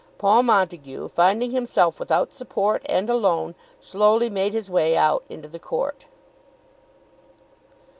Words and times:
Paul 0.17 0.41
Montague 0.41 1.09
finding 1.09 1.51
himself 1.51 1.99
without 1.99 2.33
support 2.33 2.81
and 2.87 3.07
alone, 3.07 3.53
slowly 3.79 4.31
made 4.31 4.51
his 4.53 4.67
way 4.67 4.97
out 4.97 5.23
into 5.29 5.47
the 5.47 5.59
court. 5.59 6.05